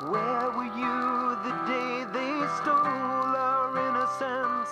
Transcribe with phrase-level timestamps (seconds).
[0.00, 4.70] Where were you the day they stole our innocence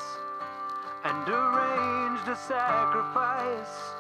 [1.02, 3.90] and arranged a sacrifice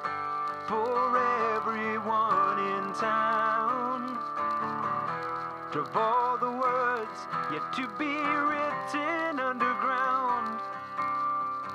[0.68, 1.18] for
[1.56, 4.16] everyone in town?
[5.74, 7.18] Of all the words
[7.52, 10.60] yet to be written underground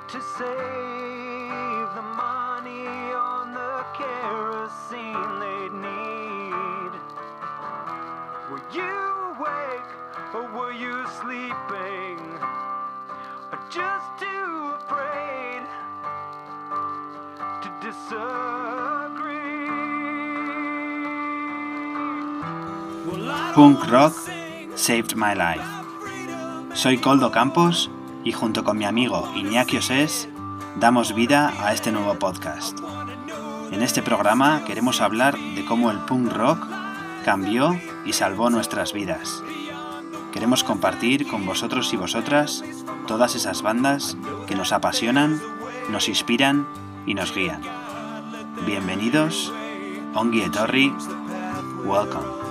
[0.08, 5.61] to save the money on the kerosene
[23.54, 24.16] Punk Rock
[24.74, 25.62] Saved My Life.
[26.74, 27.88] Soy Coldo Campos
[28.24, 30.28] y junto con mi amigo Iñaki Osés
[30.80, 32.80] damos vida a este nuevo podcast.
[33.70, 36.66] En este programa queremos hablar de cómo el punk rock
[37.24, 39.44] cambió y salvó nuestras vidas.
[40.42, 42.64] Queremos compartir con vosotros y vosotras
[43.06, 44.16] todas esas bandas
[44.48, 45.40] que nos apasionan,
[45.88, 46.66] nos inspiran
[47.06, 47.62] y nos guían.
[48.66, 49.52] Bienvenidos,
[50.14, 50.92] Ongi Etorri,
[51.84, 52.41] welcome.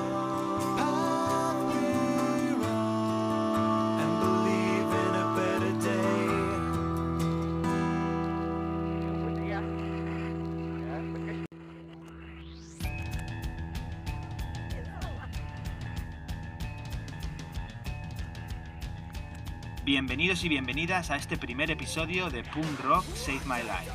[20.01, 23.91] Bienvenidos y bienvenidas a este primer episodio de Punk Rock Save My Life.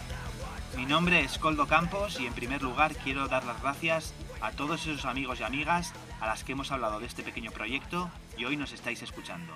[0.77, 4.87] Mi nombre es Coldo Campos y en primer lugar quiero dar las gracias a todos
[4.87, 8.57] esos amigos y amigas a las que hemos hablado de este pequeño proyecto y hoy
[8.57, 9.53] nos estáis escuchando.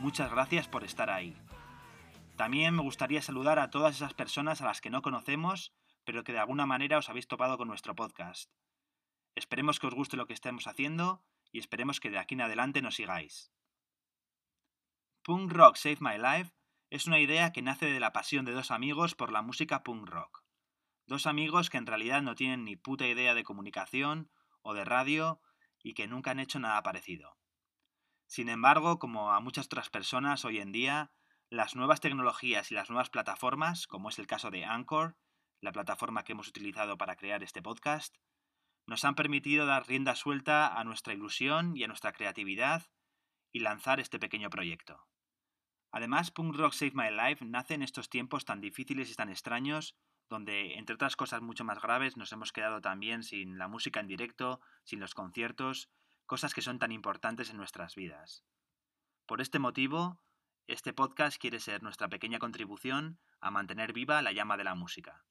[0.00, 1.36] Muchas gracias por estar ahí.
[2.34, 5.72] También me gustaría saludar a todas esas personas a las que no conocemos,
[6.04, 8.50] pero que de alguna manera os habéis topado con nuestro podcast.
[9.36, 11.22] Esperemos que os guste lo que estemos haciendo
[11.52, 13.53] y esperemos que de aquí en adelante nos sigáis.
[15.24, 16.52] Punk Rock Save My Life
[16.90, 20.06] es una idea que nace de la pasión de dos amigos por la música punk
[20.06, 20.44] rock.
[21.06, 24.30] Dos amigos que en realidad no tienen ni puta idea de comunicación
[24.60, 25.40] o de radio
[25.82, 27.38] y que nunca han hecho nada parecido.
[28.26, 31.10] Sin embargo, como a muchas otras personas hoy en día,
[31.48, 35.16] las nuevas tecnologías y las nuevas plataformas, como es el caso de Anchor,
[35.62, 38.14] la plataforma que hemos utilizado para crear este podcast,
[38.84, 42.90] nos han permitido dar rienda suelta a nuestra ilusión y a nuestra creatividad
[43.52, 45.06] y lanzar este pequeño proyecto.
[45.94, 49.94] Además, Punk Rock Save My Life nace en estos tiempos tan difíciles y tan extraños,
[50.28, 54.08] donde, entre otras cosas mucho más graves, nos hemos quedado también sin la música en
[54.08, 55.92] directo, sin los conciertos,
[56.26, 58.44] cosas que son tan importantes en nuestras vidas.
[59.24, 60.20] Por este motivo,
[60.66, 65.24] este podcast quiere ser nuestra pequeña contribución a mantener viva la llama de la música.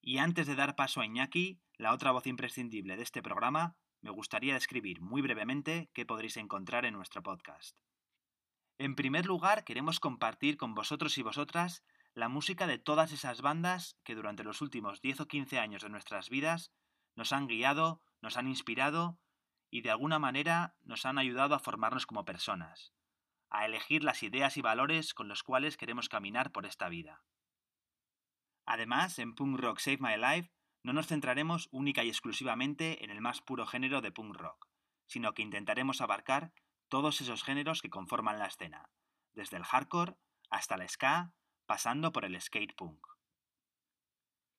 [0.00, 4.10] Y antes de dar paso a Iñaki, la otra voz imprescindible de este programa, me
[4.10, 7.78] gustaría describir muy brevemente qué podréis encontrar en nuestro podcast.
[8.78, 13.96] En primer lugar, queremos compartir con vosotros y vosotras la música de todas esas bandas
[14.04, 16.72] que durante los últimos 10 o 15 años de nuestras vidas
[17.14, 19.18] nos han guiado, nos han inspirado
[19.70, 22.92] y de alguna manera nos han ayudado a formarnos como personas,
[23.48, 27.22] a elegir las ideas y valores con los cuales queremos caminar por esta vida.
[28.66, 30.52] Además, en Punk Rock Save My Life
[30.82, 34.68] no nos centraremos única y exclusivamente en el más puro género de punk rock,
[35.06, 36.52] sino que intentaremos abarcar
[36.88, 38.90] todos esos géneros que conforman la escena,
[39.32, 40.16] desde el hardcore
[40.50, 41.32] hasta el ska,
[41.66, 43.06] pasando por el skate punk.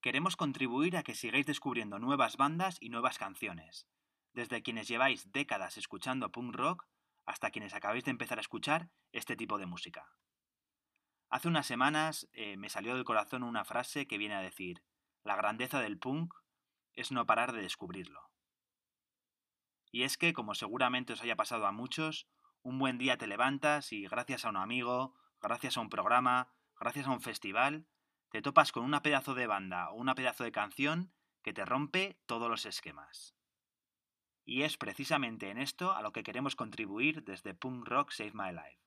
[0.02, 3.88] Queremos contribuir a que sigáis descubriendo nuevas bandas y nuevas canciones,
[4.34, 6.86] desde quienes lleváis décadas escuchando punk rock
[7.26, 10.12] hasta quienes acabáis de empezar a escuchar este tipo de música.
[11.30, 14.84] Hace unas semanas eh, me salió del corazón una frase que viene a decir,
[15.24, 16.34] la grandeza del punk
[16.94, 18.30] es no parar de descubrirlo.
[19.96, 22.28] Y es que, como seguramente os haya pasado a muchos,
[22.64, 27.08] un buen día te levantas y gracias a un amigo, gracias a un programa, gracias
[27.08, 27.88] a un festival,
[28.30, 31.14] te topas con una pedazo de banda o una pedazo de canción
[31.44, 33.38] que te rompe todos los esquemas.
[34.44, 38.52] Y es precisamente en esto a lo que queremos contribuir desde Punk Rock Save My
[38.52, 38.82] Life,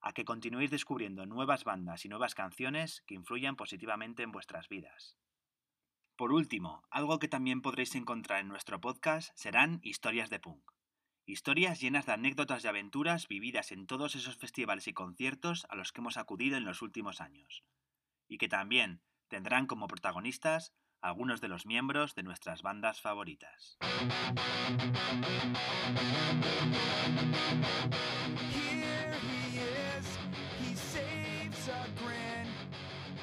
[0.00, 5.18] a que continuéis descubriendo nuevas bandas y nuevas canciones que influyan positivamente en vuestras vidas.
[6.22, 10.70] Por último, algo que también podréis encontrar en nuestro podcast serán historias de punk.
[11.26, 15.90] Historias llenas de anécdotas y aventuras vividas en todos esos festivales y conciertos a los
[15.90, 17.64] que hemos acudido en los últimos años.
[18.28, 23.76] Y que también tendrán como protagonistas algunos de los miembros de nuestras bandas favoritas.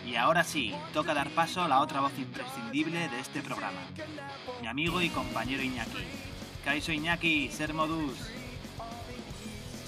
[0.09, 3.79] Y ahora sí, toca dar paso a la otra voz imprescindible de este programa,
[4.59, 6.03] mi amigo y compañero Iñaki.
[6.65, 8.17] Kaiso Iñaki, ser modus.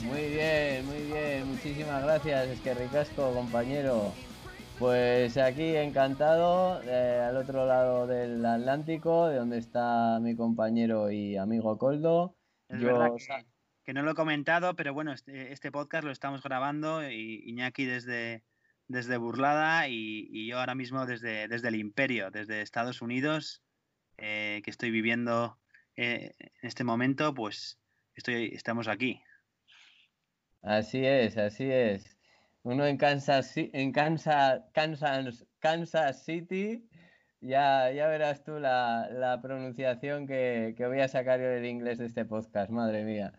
[0.03, 4.13] Muy bien, muy bien, muchísimas gracias, es que ricasco, compañero.
[4.77, 11.35] Pues aquí encantado, eh, al otro lado del Atlántico, de donde está mi compañero y
[11.35, 12.35] amigo Coldo.
[12.69, 13.09] Es Yo verdad
[13.83, 17.85] que no lo he comentado, pero bueno, este, este podcast lo estamos grabando y Iñaki
[17.85, 18.43] desde,
[18.91, 23.63] desde Burlada y, yo ahora mismo desde, desde el Imperio, desde Estados Unidos,
[24.17, 25.57] eh, que estoy viviendo
[25.95, 27.79] eh, en este momento, pues
[28.15, 29.21] estoy, estamos aquí.
[30.61, 32.17] Así es, así es.
[32.63, 36.87] Uno en Kansas, en Kansas, Kansas, Kansas City,
[37.39, 41.97] ya, ya verás tú la, la pronunciación que, que voy a sacar yo del inglés
[41.97, 43.33] de este podcast, madre mía.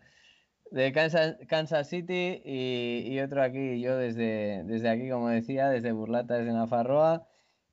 [0.73, 5.91] De Kansas, Kansas City y, y otro aquí, yo desde, desde aquí, como decía, desde
[5.91, 7.27] Burlata, desde Nafarroa.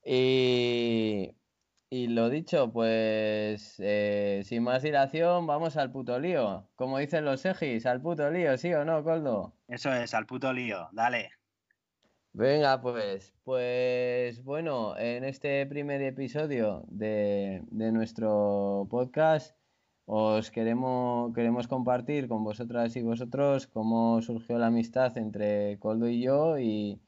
[0.05, 1.35] Y,
[1.89, 6.69] y lo dicho, pues eh, sin más dilación, vamos al puto lío.
[6.77, 9.57] Como dicen los ejis, al puto lío, ¿sí o no, Coldo?
[9.67, 11.31] Eso es, al puto lío, dale.
[12.35, 19.57] Venga, pues, pues bueno, en este primer episodio de, de nuestro podcast
[20.13, 26.21] os queremos, queremos compartir con vosotras y vosotros cómo surgió la amistad entre Coldo y
[26.21, 27.01] yo y,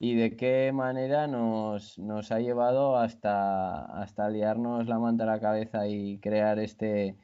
[0.00, 5.40] y de qué manera nos, nos ha llevado hasta, hasta liarnos la manta a la
[5.40, 7.16] cabeza y crear este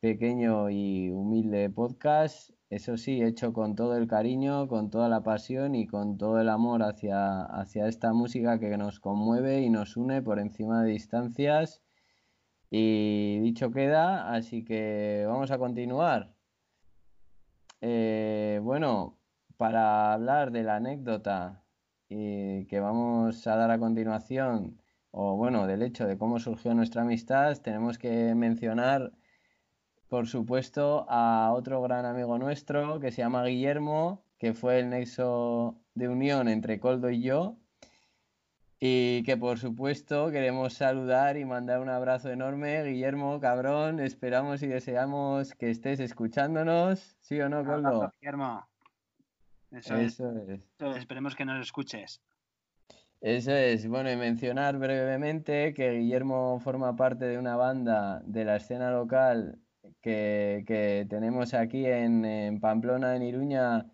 [0.00, 5.74] pequeño y humilde podcast, eso sí, hecho con todo el cariño, con toda la pasión
[5.74, 10.20] y con todo el amor hacia, hacia esta música que nos conmueve y nos une
[10.20, 11.80] por encima de distancias.
[12.70, 16.34] Y dicho queda, así que vamos a continuar.
[17.80, 19.18] Eh, bueno,
[19.56, 21.62] para hablar de la anécdota
[22.08, 24.80] eh, que vamos a dar a continuación,
[25.10, 29.12] o bueno, del hecho de cómo surgió nuestra amistad, tenemos que mencionar,
[30.08, 35.80] por supuesto, a otro gran amigo nuestro que se llama Guillermo, que fue el nexo
[35.94, 37.56] de unión entre Coldo y yo.
[38.78, 44.00] Y que por supuesto queremos saludar y mandar un abrazo enorme, Guillermo, cabrón.
[44.00, 48.12] Esperamos y deseamos que estés escuchándonos, ¿sí o no, Coldo?
[48.20, 48.66] Guillermo.
[49.70, 50.60] Eso es, Eso es.
[50.78, 52.20] eso es, esperemos que nos escuches.
[53.20, 53.88] Eso es.
[53.88, 59.58] Bueno, y mencionar brevemente que Guillermo forma parte de una banda de la escena local
[60.02, 63.86] que, que tenemos aquí en, en Pamplona, en Iruña,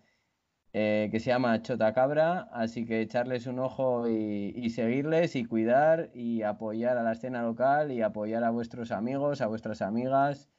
[0.73, 6.11] eh, que se llama Chotacabra, así que echarles un ojo y, y seguirles y cuidar
[6.13, 10.49] y apoyar a la escena local y apoyar a vuestros amigos, a vuestras amigas,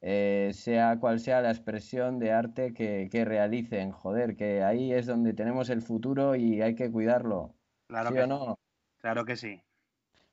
[0.00, 3.92] eh, sea cual sea la expresión de arte que, que realicen.
[3.92, 7.56] Joder, que ahí es donde tenemos el futuro y hay que cuidarlo.
[7.88, 8.56] Claro ¿Sí que o sí, no?
[8.98, 9.62] claro que sí.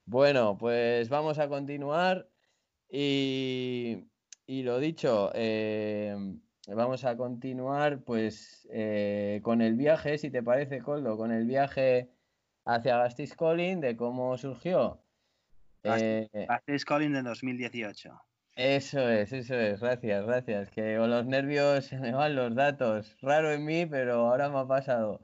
[0.05, 2.31] Bueno, pues vamos a continuar
[2.89, 4.05] y,
[4.45, 6.15] y lo dicho, eh,
[6.75, 12.09] vamos a continuar pues eh, con el viaje, si te parece, Coldo, con el viaje
[12.65, 15.01] hacia Gastiscolin, de cómo surgió.
[15.83, 16.47] Gasti- Eh,
[17.13, 18.19] de 2018.
[18.55, 23.15] eso es, eso es, gracias, gracias, que con los nervios se me van los datos,
[23.21, 25.21] raro en mí, pero ahora me ha pasado.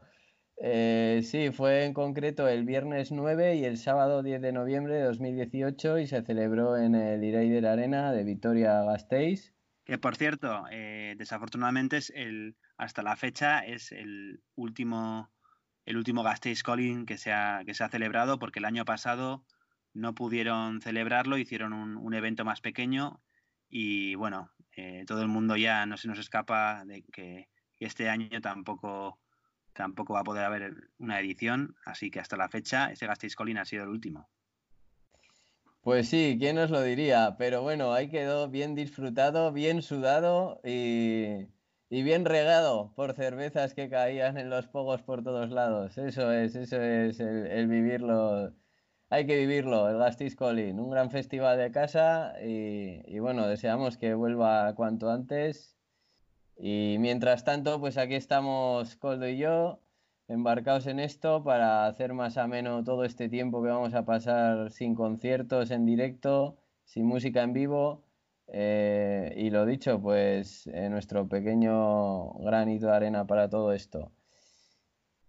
[0.57, 5.01] Eh, sí, fue en concreto el viernes 9 y el sábado 10 de noviembre de
[5.03, 9.52] 2018 y se celebró en el Iraider Arena de Vitoria-Gasteiz.
[9.85, 15.31] Que por cierto, eh, desafortunadamente es el, hasta la fecha es el último,
[15.85, 19.45] el último Gasteiz Calling que se ha, que se ha celebrado porque el año pasado
[19.93, 23.21] no pudieron celebrarlo, hicieron un, evento más pequeño
[23.69, 27.49] y bueno, eh, todo el mundo ya no se nos escapa de que
[27.85, 29.19] este año tampoco,
[29.73, 33.57] tampoco va a poder haber una edición, así que hasta la fecha ese Gasteiz Calling
[33.57, 34.29] ha sido el último.
[35.83, 37.35] Pues sí, ¿quién nos lo diría?
[37.37, 41.47] Pero bueno, ahí quedó bien disfrutado, bien sudado y,
[41.89, 45.97] bien regado por cervezas que caían en los pogos por todos lados.
[45.97, 48.53] Eso es, eso es el, el vivirlo.
[49.09, 53.97] Hay que vivirlo, el Gastis Colin, un gran festival de casa y, y bueno, deseamos
[53.97, 55.77] que vuelva cuanto antes.
[56.57, 59.82] Y mientras tanto, pues aquí estamos Coldo y yo,
[60.27, 64.95] embarcados en esto para hacer más ameno todo este tiempo que vamos a pasar sin
[64.95, 68.03] conciertos en directo, sin música en vivo.
[68.47, 74.11] eh, y lo dicho, pues eh, nuestro pequeño granito de arena para todo esto.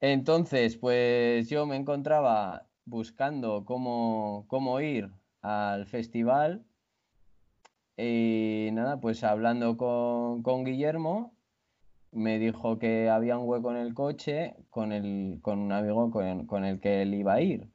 [0.01, 5.11] Entonces, pues yo me encontraba buscando cómo, cómo ir
[5.41, 6.65] al festival
[7.97, 11.34] y nada, pues hablando con, con Guillermo,
[12.14, 16.47] me dijo que había un hueco en el coche con, el, con un amigo con,
[16.47, 17.68] con el que él iba a ir.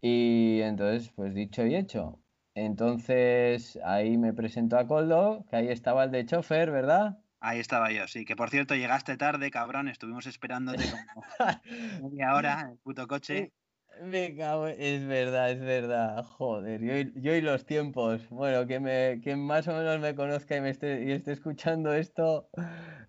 [0.00, 2.18] Y entonces, pues dicho y hecho.
[2.54, 7.18] Entonces ahí me presentó a Coldo, que ahí estaba el de chofer, ¿verdad?
[7.40, 8.24] Ahí estaba yo, sí.
[8.24, 9.88] Que por cierto, llegaste tarde, cabrón.
[9.88, 11.24] Estuvimos esperándote como
[12.10, 13.52] media hora en el puto coche.
[14.00, 16.24] Me cago, es verdad, es verdad.
[16.24, 18.28] Joder, yo, y- yo y los tiempos.
[18.30, 21.92] Bueno, que me, que más o menos me conozca y me esté, y esté escuchando
[21.92, 22.50] esto.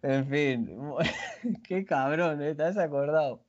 [0.01, 0.69] En fin,
[1.63, 2.55] qué cabrón, ¿eh?
[2.55, 3.47] ¿Te has acordado?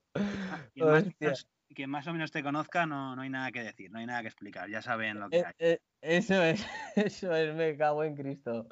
[0.72, 1.18] Quien más, o Hostia.
[1.20, 4.06] menos, quien más o menos te conozca, no, no hay nada que decir, no hay
[4.06, 4.68] nada que explicar.
[4.70, 5.52] Ya saben lo que Eh, hay.
[5.58, 6.64] eh, eso es,
[6.96, 8.68] eso es, me cago en Cristo.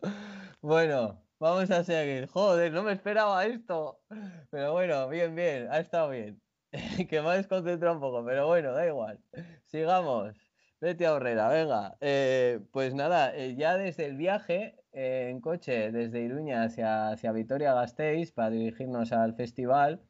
[0.61, 2.27] Bueno, vamos a seguir.
[2.29, 4.05] Joder, no me esperaba esto.
[4.51, 6.43] Pero bueno, bien, bien, ha estado bien.
[7.09, 9.19] Que me ha desconcentrado un poco, pero bueno, da igual.
[9.67, 10.35] Sigamos.
[10.81, 11.97] Vete a Horrera, venga.
[12.01, 17.31] Eh, pues nada, eh, ya desde el viaje eh, en coche desde Iruña hacia, hacia
[17.31, 20.01] Vitoria-Gasteiz para dirigirnos al festival,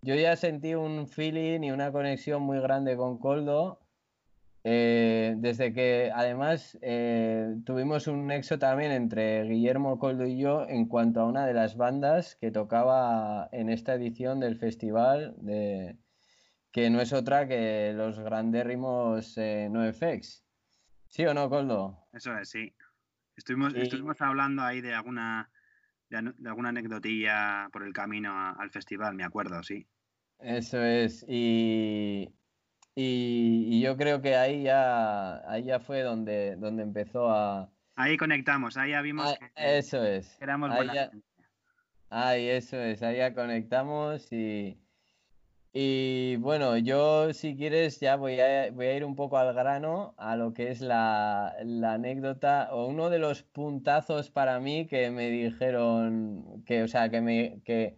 [0.00, 3.81] yo ya sentí un feeling y una conexión muy grande con Coldo.
[4.64, 10.86] Eh, desde que además eh, tuvimos un nexo también entre Guillermo Coldo y yo en
[10.86, 15.96] cuanto a una de las bandas que tocaba en esta edición del festival, de,
[16.70, 20.44] que no es otra que los grandérrimos eh, NoFX.
[21.08, 21.98] ¿Sí o no, Coldo?
[22.12, 22.74] Eso es, sí.
[23.36, 25.50] Estuvimos, Y- estuvimos hablando ahí de alguna,
[26.08, 29.86] de, alguna anecdotilla por el camino a- al festival, me acuerdo, sí.
[30.38, 31.24] Eso es.
[31.28, 32.28] Y,
[32.94, 37.70] y- y yo creo que ahí ya, ahí ya fue donde, donde empezó a...
[37.94, 40.36] Ahí conectamos, ahí ya vimos Ah, que, eso es.
[40.38, 41.10] que éramos ahí ya-
[42.10, 44.78] eso es, ahí ya conectamos y,
[45.72, 50.14] y bueno, yo si quieres ya voy a, voy a ir un poco al grano
[50.18, 55.10] a lo que es la, la anécdota o uno de los puntazos para mí que
[55.10, 57.96] me dijeron que, o sea, que me que,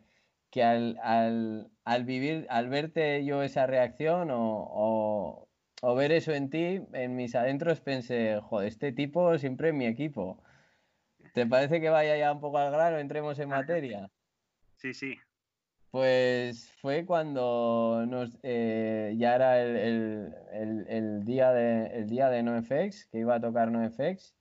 [0.50, 5.48] que al, al, al vivir, al verte yo esa reacción o, o,
[5.82, 9.86] o ver eso en ti, en mis adentros pensé, joder, este tipo siempre en mi
[9.86, 10.42] equipo.
[11.34, 14.10] ¿Te parece que vaya ya un poco al grano, entremos en materia?
[14.76, 15.16] Sí, sí.
[15.90, 22.28] Pues fue cuando nos, eh, ya era el, el- el- el día de, el día
[22.30, 24.34] de NoFX, que iba a tocar NoFX,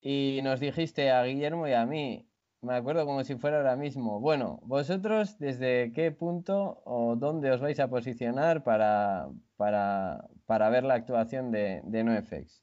[0.00, 2.26] y nos dijiste a Guillermo y a mí,
[2.64, 7.60] me acuerdo como si fuera ahora mismo, bueno, vosotros desde qué punto o dónde os
[7.60, 12.62] vais a posicionar para, para, para ver la actuación de, de NoFX.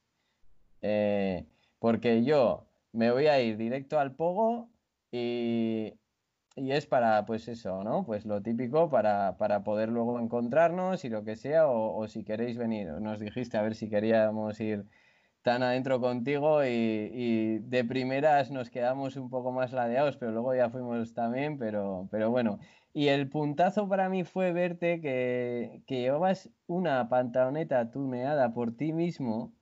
[0.81, 1.45] Eh,
[1.79, 4.69] porque yo me voy a ir directo al Pogo
[5.11, 5.93] y,
[6.55, 8.05] y es para, pues eso, ¿no?
[8.05, 12.23] Pues lo típico para, para poder luego encontrarnos y lo que sea, o, o si
[12.23, 14.85] queréis venir, nos dijiste a ver si queríamos ir
[15.41, 20.69] tan adentro contigo y, de primeras nos quedamos un poco más ladeados, pero luego ya
[20.69, 22.59] fuimos también, pero, pero bueno.
[22.93, 29.53] Y el puntazo para mí fue verte que, llevabas una pantaloneta tuneada por ti mismo,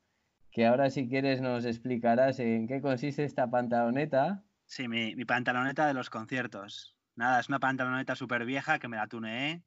[0.52, 4.44] que ahora si quieres nos explicarás en qué consiste esta pantaloneta.
[4.66, 6.98] Sí, mi, mi pantaloneta de los conciertos.
[7.16, 9.64] Nada, es una pantaloneta súper vieja que me la tuneé,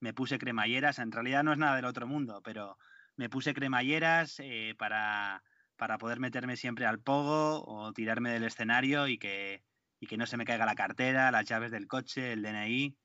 [0.00, 2.76] me puse cremalleras, en realidad no es nada del otro mundo, pero
[3.16, 5.42] me puse cremalleras eh, para,
[5.76, 9.62] para poder meterme siempre al pogo o tirarme del escenario y que,
[10.00, 12.96] y que no se me caiga la cartera, las llaves del coche, el DNI.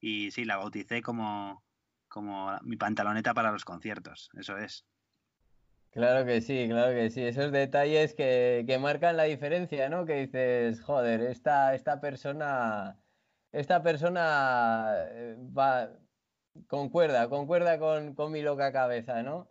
[0.00, 1.64] Y sí, la bauticé como,
[2.08, 4.86] como mi pantaloneta para los conciertos, eso es.
[5.90, 7.22] Claro que sí, claro que sí.
[7.22, 10.04] Esos detalles que, que marcan la diferencia, ¿no?
[10.04, 13.00] Que dices, joder, esta, esta persona,
[13.52, 15.90] esta persona eh, va,
[16.66, 19.48] concuerda, concuerda con, con mi loca cabeza, ¿no?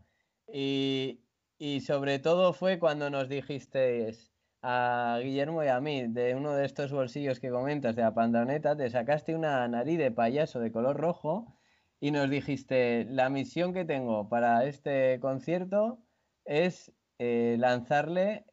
[0.48, 1.27] Y,
[1.58, 6.66] y sobre todo fue cuando nos dijisteis a Guillermo y a mí, de uno de
[6.66, 10.98] estos bolsillos que comentas de la pantaloneta, te sacaste una nariz de payaso de color
[10.98, 11.58] rojo
[12.00, 16.04] y nos dijiste, la misión que tengo para este concierto
[16.46, 18.46] es eh, lanzarle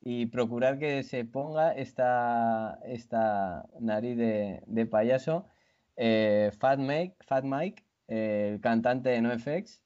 [0.00, 5.46] y procurar que se ponga esta, esta nariz de, payaso
[5.96, 9.81] eh, Fat Mike, Fat Mike el cantante de NoFX.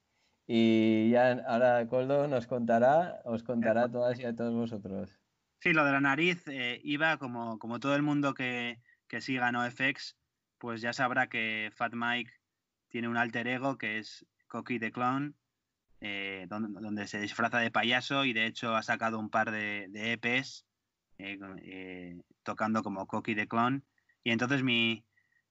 [0.47, 5.19] Y ya ahora Coldo nos contará, os contará a todas y a todos vosotros.
[5.59, 9.51] Sí, lo de la nariz eh, iba como, como todo el mundo que, que siga
[9.51, 10.17] NoFX,
[10.59, 12.33] pues ya sabrá que Fat Mike
[12.89, 15.35] tiene un alter ego que es Cocky the Clown,
[16.01, 19.87] eh, donde, donde, se disfraza de payaso y de hecho ha sacado un par de,
[19.89, 20.67] de EPs
[21.19, 23.85] eh, eh, tocando como Cocky the Clown.
[24.23, 25.05] Y entonces mi,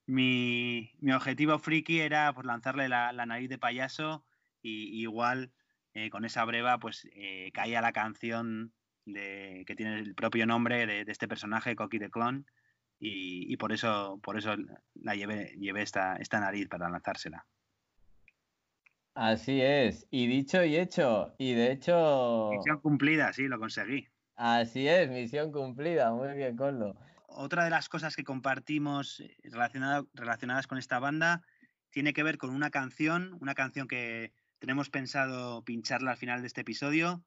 [0.06, 4.24] mi, mi objetivo friki era pues, lanzarle la, la nariz de payaso
[4.66, 5.52] y, igual
[5.94, 8.72] eh, con esa breva pues eh, caía la canción
[9.04, 12.44] de, que tiene el propio nombre de, de este personaje, Cocky the Clone,
[12.98, 14.56] y, y, por eso, por eso
[14.94, 17.46] la llevé, llevé esta, esta nariz para lanzársela.
[19.14, 22.50] Así es, y dicho y hecho, y de hecho...
[22.52, 24.08] Misión cumplida, sí, lo conseguí.
[24.34, 26.98] Así es, misión cumplida, muy bien, Coldo.
[27.28, 31.42] otra de las cosas que compartimos eh, relacionada- relacionadas con esta banda
[31.90, 36.46] tiene que ver con una canción, una canción que tenemos pensado pincharla al final de
[36.46, 37.22] este episodio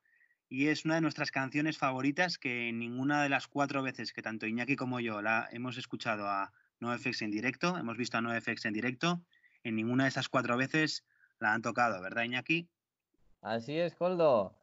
[0.49, 4.47] y es una de nuestras canciones favoritas que ninguna de las cuatro veces que tanto
[4.47, 8.73] Iñaki como yo la hemos escuchado a NoFX en directo, hemos visto a NoFX en
[8.73, 9.21] directo,
[9.63, 11.05] en ninguna de esas cuatro veces
[11.39, 12.67] la han tocado, ¿verdad Iñaki?
[13.41, 14.55] Así es, Coldo.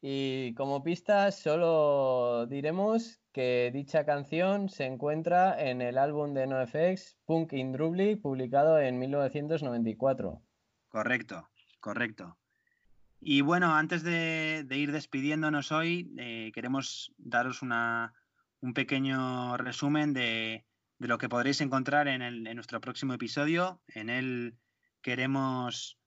[0.00, 7.16] Y como pista, solo diremos que dicha canción se encuentra en el álbum de NoFX,
[7.24, 7.72] Punk in
[8.20, 10.42] publicado en 1994.
[10.88, 11.48] Correcto,
[11.84, 12.38] correcto.
[13.20, 18.14] Y bueno, antes de, ir despidiéndonos hoy, eh, queremos daros una,
[18.60, 20.64] un pequeño resumen de,
[20.98, 23.82] de lo que podréis encontrar en nuestro próximo episodio.
[23.88, 24.56] En él
[25.02, 25.98] queremos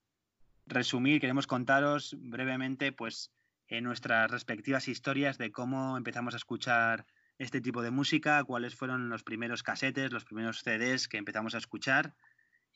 [0.66, 3.30] resumir, queremos contaros brevemente pues
[3.68, 7.06] en nuestras respectivas historias de cómo empezamos a escuchar
[7.38, 11.58] este tipo de música, cuáles fueron los primeros casetes, los primeros CDs que empezamos a
[11.58, 12.16] escuchar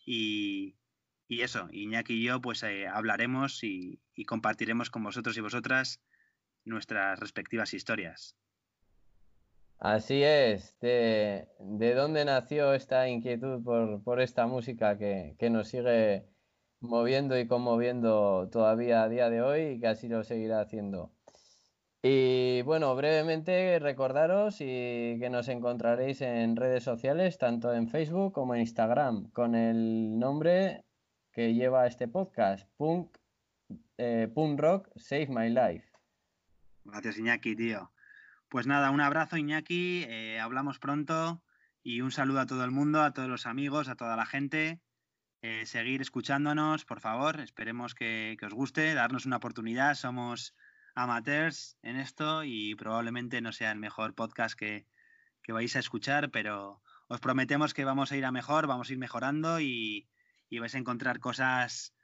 [0.06, 0.76] y,
[1.32, 5.98] y eso, Iñaki y yo pues eh, hablaremos y, compartiremos con vosotros y vosotras
[6.66, 8.36] nuestras respectivas historias.
[9.78, 15.68] Así es, de, de dónde nació esta inquietud por, por esta música que, que nos
[15.68, 16.26] sigue
[16.80, 21.12] moviendo y conmoviendo todavía a día de hoy y que así lo seguirá haciendo.
[22.02, 28.54] Y bueno, brevemente recordaros y que nos encontraréis en redes sociales, tanto en Facebook como
[28.54, 30.84] en Instagram, con el nombre
[31.32, 33.16] que lleva este podcast, Punk,
[33.96, 35.90] eh, Punk Rock Save My Life.
[36.84, 37.92] Gracias Iñaki, tío.
[38.48, 41.42] Pues nada, un abrazo Iñaki, eh, hablamos pronto
[41.82, 44.80] y un saludo a todo el mundo, a todos los amigos, a toda la gente.
[45.40, 50.54] Eh, seguir escuchándonos, por favor, esperemos que, que os guste, darnos una oportunidad, somos
[50.94, 54.86] amateurs en esto y probablemente no sea el mejor podcast que,
[55.42, 58.92] que vais a escuchar, pero os prometemos que vamos a ir a mejor, vamos a
[58.92, 60.08] ir mejorando y,
[60.52, 61.94] y vais a encontrar cosas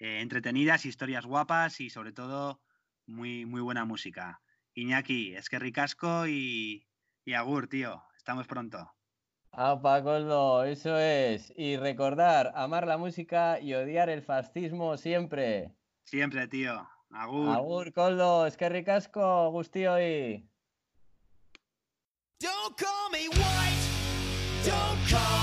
[0.00, 2.60] eh, entretenidas, historias guapas y sobre todo
[3.06, 4.42] muy, muy buena música.
[4.74, 6.88] Iñaki, es que ricasco y,
[7.24, 8.02] y agur, tío.
[8.16, 8.92] Estamos pronto.
[9.52, 11.52] Apa, Coldo, eso es.
[11.56, 15.72] Y recordar, amar la música y odiar el fascismo siempre.
[16.02, 16.84] Siempre, tío.
[17.10, 17.50] Agur.
[17.50, 20.44] Agur, Coldo, es que ricasco, gustío y...
[22.40, 24.64] Don't call me white.
[24.64, 25.41] Don't call